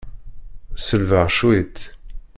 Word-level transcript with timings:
Selbeɣ 0.85 1.27
cwiṭ. 1.35 1.77